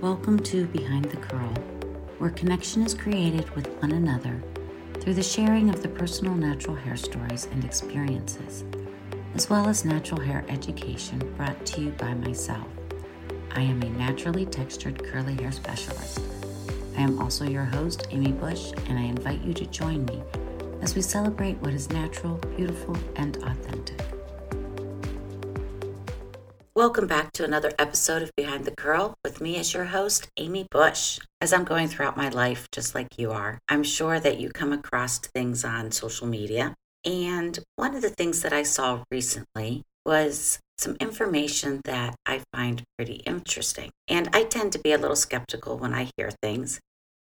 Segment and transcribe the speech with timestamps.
[0.00, 1.52] Welcome to Behind the Curl,
[2.16, 4.42] where connection is created with one another
[4.94, 8.64] through the sharing of the personal natural hair stories and experiences,
[9.34, 12.66] as well as natural hair education brought to you by myself.
[13.54, 16.20] I am a naturally textured curly hair specialist.
[16.96, 20.22] I am also your host, Amy Bush, and I invite you to join me
[20.80, 24.00] as we celebrate what is natural, beautiful, and authentic.
[26.80, 30.66] Welcome back to another episode of Behind the Curl with me as your host, Amy
[30.70, 31.20] Bush.
[31.38, 34.72] As I'm going throughout my life, just like you are, I'm sure that you come
[34.72, 36.74] across things on social media.
[37.04, 42.82] And one of the things that I saw recently was some information that I find
[42.96, 43.90] pretty interesting.
[44.08, 46.80] And I tend to be a little skeptical when I hear things.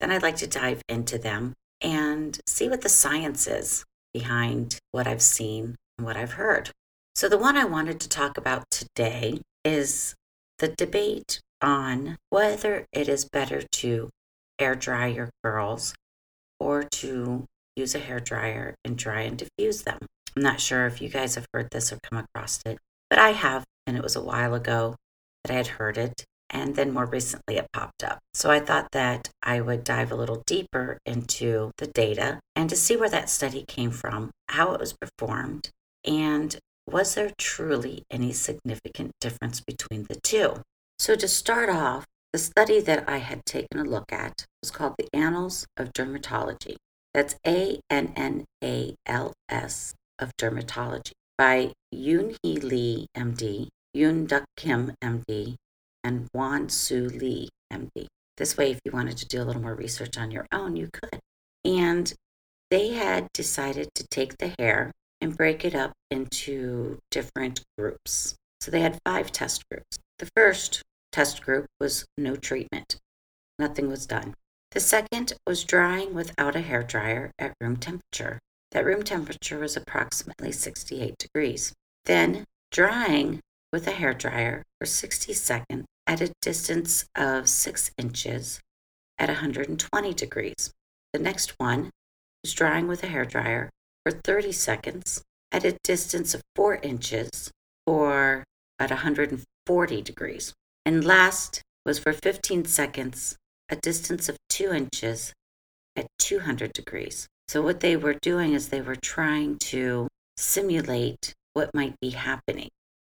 [0.00, 1.52] Then I'd like to dive into them
[1.82, 6.70] and see what the science is behind what I've seen and what I've heard.
[7.14, 10.16] So, the one I wanted to talk about today is
[10.58, 14.10] the debate on whether it is better to
[14.58, 15.94] air dry your curls
[16.58, 17.44] or to
[17.76, 19.98] use a hair dryer and dry and diffuse them.
[20.36, 23.30] I'm not sure if you guys have heard this or come across it, but I
[23.30, 24.96] have, and it was a while ago
[25.44, 26.24] that I had heard it.
[26.50, 28.18] And then more recently, it popped up.
[28.34, 32.76] So I thought that I would dive a little deeper into the data and to
[32.76, 35.70] see where that study came from, how it was performed,
[36.04, 40.62] and was there truly any significant difference between the two?
[40.98, 44.94] So, to start off, the study that I had taken a look at was called
[44.98, 46.76] the Annals of Dermatology.
[47.12, 54.26] That's A N N A L S of Dermatology by Yoon Hee Lee, MD, Yoon
[54.26, 55.54] Duk Kim, MD,
[56.02, 58.06] and Won Soo Lee, MD.
[58.36, 60.90] This way, if you wanted to do a little more research on your own, you
[60.92, 61.20] could.
[61.64, 62.12] And
[62.70, 64.90] they had decided to take the hair
[65.24, 68.34] and break it up into different groups.
[68.60, 69.98] So they had five test groups.
[70.18, 72.96] The first test group was no treatment,
[73.58, 74.34] nothing was done.
[74.72, 78.38] The second was drying without a hair dryer at room temperature.
[78.72, 81.72] That room temperature was approximately 68 degrees.
[82.04, 83.40] Then drying
[83.72, 88.60] with a hair dryer for 60 seconds at a distance of 6 inches
[89.18, 90.70] at 120 degrees.
[91.14, 91.90] The next one
[92.42, 93.70] was drying with a hair dryer
[94.04, 97.50] for 30 seconds at a distance of 4 inches
[97.86, 98.44] or
[98.78, 100.52] at 140 degrees.
[100.84, 103.36] And last was for 15 seconds,
[103.68, 105.32] a distance of 2 inches
[105.96, 107.26] at 200 degrees.
[107.48, 112.68] So, what they were doing is they were trying to simulate what might be happening.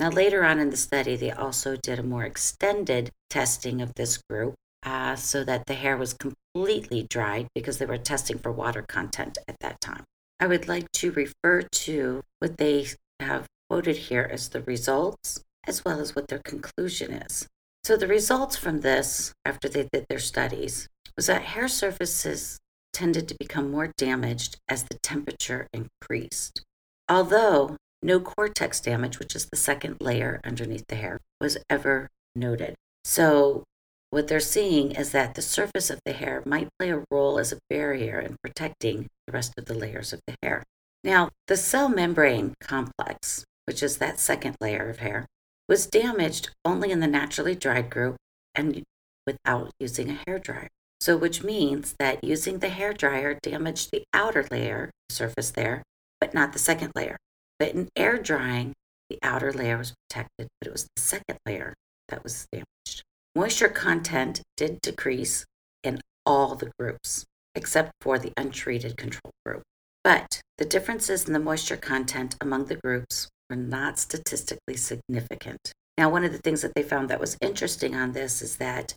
[0.00, 4.18] Now, later on in the study, they also did a more extended testing of this
[4.28, 8.84] group uh, so that the hair was completely dried because they were testing for water
[8.88, 10.04] content at that time.
[10.40, 12.86] I would like to refer to what they
[13.20, 17.46] have quoted here as the results, as well as what their conclusion is.
[17.84, 22.58] So, the results from this, after they did their studies, was that hair surfaces
[22.92, 26.62] tended to become more damaged as the temperature increased.
[27.08, 32.74] Although no cortex damage, which is the second layer underneath the hair, was ever noted.
[33.04, 33.64] So,
[34.10, 37.52] what they're seeing is that the surface of the hair might play a role as
[37.52, 40.62] a barrier in protecting the rest of the layers of the hair.
[41.04, 45.26] Now, the cell membrane complex, which is that second layer of hair,
[45.68, 48.16] was damaged only in the naturally dried group
[48.54, 48.82] and
[49.26, 50.68] without using a hair dryer.
[51.00, 55.82] So, which means that using the hair dryer damaged the outer layer surface there,
[56.20, 57.18] but not the second layer.
[57.58, 58.72] But in air drying,
[59.10, 61.74] the outer layer was protected, but it was the second layer
[62.08, 63.04] that was damaged.
[63.34, 65.44] Moisture content did decrease
[65.84, 67.24] in all the groups,
[67.54, 69.62] except for the untreated control group.
[70.02, 75.72] But the differences in the moisture content among the groups were not statistically significant.
[75.96, 78.94] Now, one of the things that they found that was interesting on this is that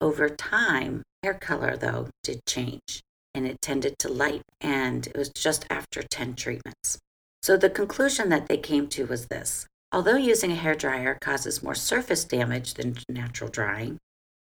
[0.00, 3.02] over time, hair color, though, did change
[3.34, 6.98] and it tended to light, and it was just after 10 treatments.
[7.42, 11.62] So the conclusion that they came to was this Although using a hair dryer causes
[11.62, 13.98] more surface damage than natural drying,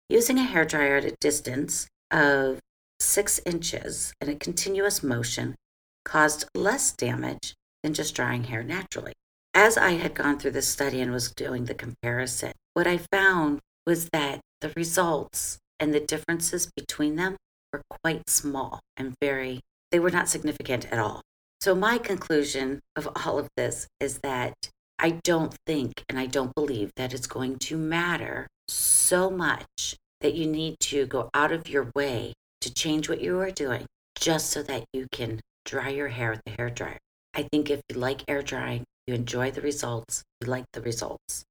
[0.08, 2.60] using a hair dryer at a distance of
[3.02, 5.56] six inches in a continuous motion
[6.06, 9.12] caused less damage than just drying hair naturally.
[9.54, 13.60] As I had gone through this study and was doing the comparison, what I found
[13.86, 17.36] was that the results and the differences between them
[17.74, 19.60] were quite small and very,
[19.92, 21.22] they were not significant at all.
[21.60, 24.54] So, my conclusion of all of this is that
[25.04, 30.34] I don't think and I don't believe that it's going to matter so much that
[30.34, 33.86] you need to go out of your way to change what you are doing
[34.16, 37.00] just so that you can dry your hair with the hair dryer.
[37.34, 41.44] I think if you like air drying, you enjoy the results, you like the results,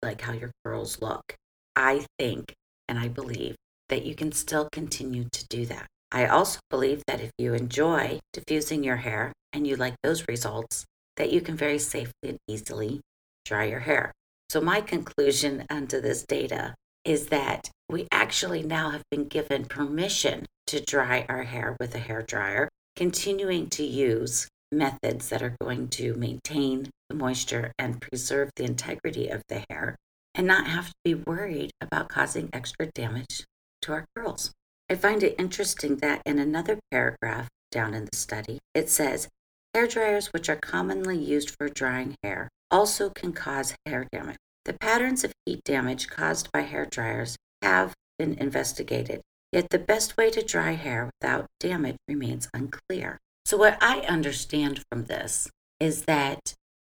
[0.00, 1.34] you like how your curls look.
[1.74, 2.54] I think
[2.86, 3.56] and I believe
[3.88, 5.88] that you can still continue to do that.
[6.12, 10.84] I also believe that if you enjoy diffusing your hair and you like those results,
[11.16, 13.00] that you can very safely and easily
[13.44, 14.12] dry your hair.
[14.48, 16.74] So, my conclusion under this data
[17.04, 21.98] is that we actually now have been given permission to dry our hair with a
[21.98, 28.50] hair dryer, continuing to use methods that are going to maintain the moisture and preserve
[28.56, 29.96] the integrity of the hair
[30.34, 33.44] and not have to be worried about causing extra damage
[33.82, 34.52] to our curls.
[34.90, 39.28] I find it interesting that in another paragraph down in the study, it says
[39.74, 44.36] hair dryers, which are commonly used for drying hair, also can cause hair damage.
[44.64, 49.20] The patterns of heat damage caused by hair dryers have been investigated,
[49.52, 53.18] yet the best way to dry hair without damage remains unclear.
[53.44, 55.50] So, what I understand from this
[55.80, 56.54] is that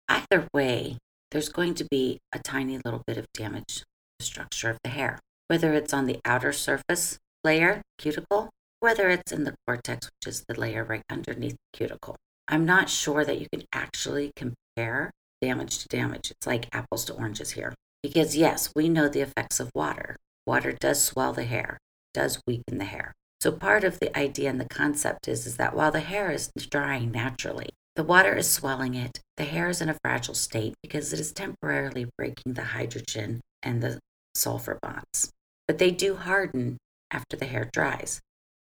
[0.08, 0.98] either way,
[1.32, 3.84] there's going to be a tiny little bit of damage to
[4.20, 9.32] the structure of the hair, whether it's on the outer surface layer, cuticle, whether it's
[9.32, 12.16] in the cortex, which is the layer right underneath the cuticle.
[12.48, 15.12] I'm not sure that you can actually compare
[15.42, 16.32] damage to damage.
[16.32, 17.74] It's like apples to oranges here.
[18.02, 20.16] Because, yes, we know the effects of water.
[20.46, 21.78] Water does swell the hair,
[22.14, 23.14] does weaken the hair.
[23.42, 26.52] So, part of the idea and the concept is, is that while the hair is
[26.70, 29.20] drying naturally, the water is swelling it.
[29.38, 33.82] The hair is in a fragile state because it is temporarily breaking the hydrogen and
[33.82, 34.00] the
[34.36, 35.32] sulfur bonds.
[35.68, 36.78] But they do harden
[37.12, 38.22] after the hair dries.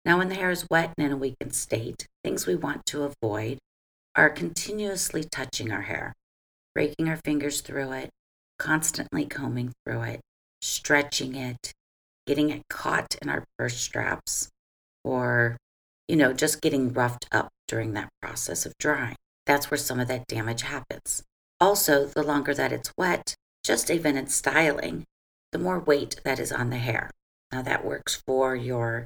[0.06, 3.04] Now, when the hair is wet and in a weakened state, things we want to
[3.04, 3.60] avoid
[4.16, 6.14] are continuously touching our hair,
[6.76, 8.10] breaking our fingers through it,
[8.60, 10.20] constantly combing through it,
[10.62, 11.72] stretching it,
[12.28, 14.50] getting it caught in our purse straps,
[15.04, 15.58] or,
[16.08, 19.16] you know, just getting roughed up during that process of drying.
[19.46, 21.24] That's where some of that damage happens.
[21.60, 25.06] Also, the longer that it's wet, just even in styling,
[25.52, 27.10] the more weight that is on the hair.
[27.52, 29.06] Now, that works for your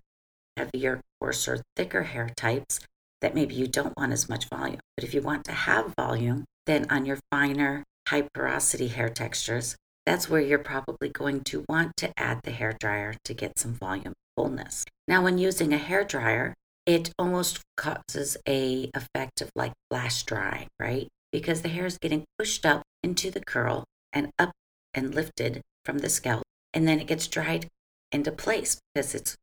[0.57, 2.80] heavier, coarser, thicker hair types
[3.21, 4.80] that maybe you don't want as much volume.
[4.95, 9.75] But if you want to have volume, then on your finer, high porosity hair textures,
[10.06, 13.74] that's where you're probably going to want to add the hair dryer to get some
[13.74, 14.86] volume fullness.
[15.07, 16.54] Now, when using a hair dryer,
[16.86, 21.07] it almost causes a effect of like flash drying, right?
[21.31, 23.83] Because the hair is getting pushed up into the curl
[24.13, 24.51] and up
[24.94, 26.44] and lifted from the scalp,
[26.74, 27.68] and then it gets dried
[28.12, 29.36] into place because it's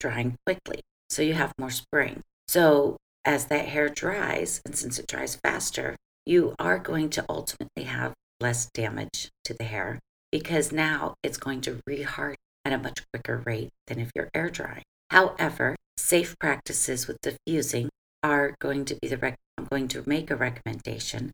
[0.00, 0.80] drying quickly.
[1.10, 2.22] So you have more spring.
[2.48, 7.84] So as that hair dries, and since it dries faster, you are going to ultimately
[7.84, 9.98] have less damage to the hair
[10.30, 12.34] because now it's going to reharden
[12.64, 14.82] at a much quicker rate than if you're air drying.
[15.10, 17.88] However, safe practices with diffusing
[18.22, 21.30] are going to be the rec- I'm going to make a recommendation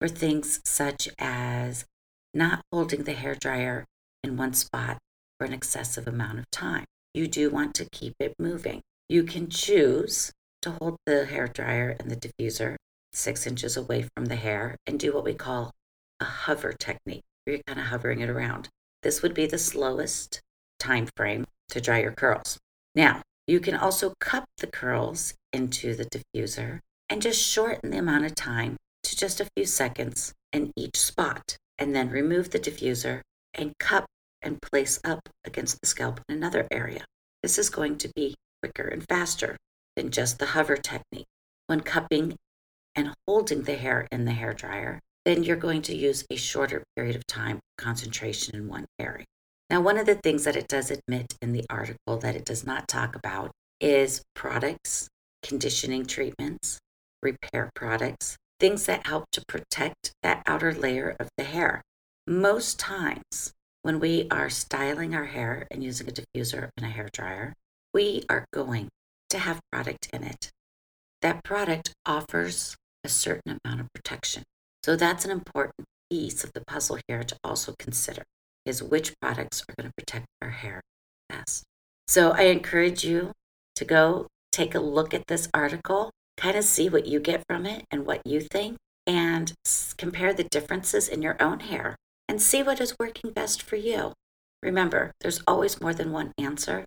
[0.00, 1.84] for things such as
[2.32, 3.84] not holding the hair dryer
[4.22, 4.98] in one spot
[5.38, 6.84] for an excessive amount of time.
[7.14, 8.82] You do want to keep it moving.
[9.08, 10.32] You can choose
[10.62, 12.76] to hold the hair dryer and the diffuser
[13.12, 15.70] six inches away from the hair and do what we call
[16.20, 18.68] a hover technique, where you're kind of hovering it around.
[19.02, 20.40] This would be the slowest
[20.80, 22.58] time frame to dry your curls.
[22.94, 28.24] Now, you can also cup the curls into the diffuser and just shorten the amount
[28.24, 33.20] of time to just a few seconds in each spot, and then remove the diffuser
[33.52, 34.06] and cup
[34.44, 37.04] and place up against the scalp in another area.
[37.42, 39.56] This is going to be quicker and faster
[39.96, 41.26] than just the hover technique.
[41.66, 42.36] When cupping
[42.94, 46.84] and holding the hair in the hair dryer, then you're going to use a shorter
[46.94, 49.24] period of time concentration in one area.
[49.70, 52.64] Now, one of the things that it does admit in the article that it does
[52.64, 55.08] not talk about is products,
[55.42, 56.78] conditioning treatments,
[57.22, 61.82] repair products, things that help to protect that outer layer of the hair.
[62.26, 63.52] Most times,
[63.84, 67.52] when we are styling our hair and using a diffuser and a hair dryer,
[67.92, 68.88] we are going
[69.28, 70.50] to have product in it.
[71.20, 74.42] That product offers a certain amount of protection.
[74.82, 78.22] So that's an important piece of the puzzle here to also consider
[78.64, 80.80] is which products are going to protect our hair
[81.28, 81.64] best.
[82.08, 83.32] So I encourage you
[83.76, 87.66] to go take a look at this article, kind of see what you get from
[87.66, 89.52] it and what you think, and
[89.98, 91.96] compare the differences in your own hair
[92.28, 94.12] and see what is working best for you.
[94.62, 96.84] Remember, there's always more than one answer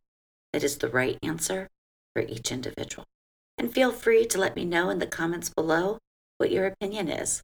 [0.54, 1.68] that is the right answer
[2.14, 3.06] for each individual.
[3.58, 6.00] And feel free to let me know in the comments below
[6.38, 7.44] what your opinion is.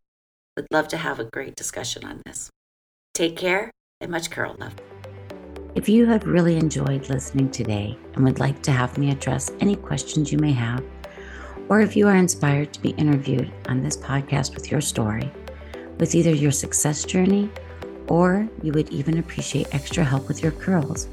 [0.55, 2.49] Would love to have a great discussion on this.
[3.13, 3.71] Take care
[4.01, 4.75] and much curl love.
[5.75, 9.75] If you have really enjoyed listening today and would like to have me address any
[9.75, 10.83] questions you may have,
[11.69, 15.31] or if you are inspired to be interviewed on this podcast with your story,
[15.97, 17.49] with either your success journey
[18.13, 21.07] or you would even appreciate extra help with your curls,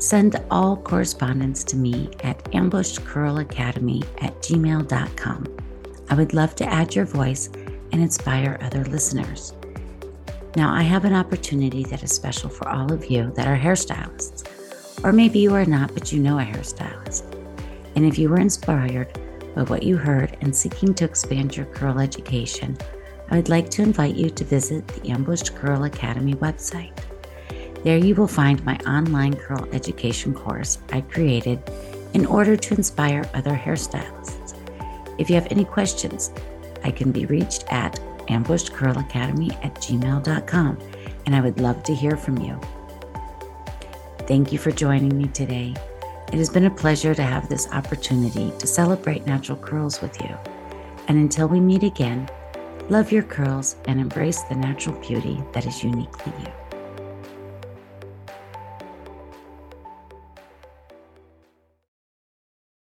[0.00, 5.58] Send all correspondence to me at ambushedcurlacademy at gmail.com.
[6.08, 7.50] I would love to add your voice
[7.92, 9.52] and inspire other listeners.
[10.56, 14.48] Now, I have an opportunity that is special for all of you that are hairstylists,
[15.04, 17.34] or maybe you are not, but you know a hairstylist.
[17.94, 19.12] And if you were inspired
[19.54, 22.78] by what you heard and seeking to expand your curl education,
[23.30, 26.98] I would like to invite you to visit the Ambushed Curl Academy website.
[27.84, 31.62] There you will find my online curl education course I created
[32.12, 34.56] in order to inspire other hairstylists.
[35.18, 36.32] If you have any questions,
[36.82, 40.78] I can be reached at ambushedcurlacademy at gmail.com,
[41.26, 42.60] and I would love to hear from you.
[44.26, 45.74] Thank you for joining me today.
[46.32, 50.36] It has been a pleasure to have this opportunity to celebrate natural curls with you.
[51.08, 52.28] And until we meet again,
[52.90, 56.59] love your curls and embrace the natural beauty that is uniquely you.